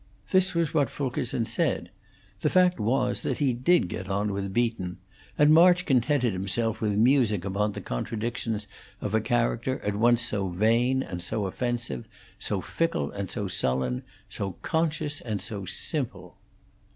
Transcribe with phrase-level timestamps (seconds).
[0.31, 1.91] This was what Fulkerson said;
[2.39, 4.97] the fact was that he did get on with Beaton
[5.37, 8.65] and March contented himself with musing upon the contradictions
[8.99, 12.07] of a character at once so vain and so offensive,
[12.39, 16.35] so fickle and so sullen, so conscious and so simple.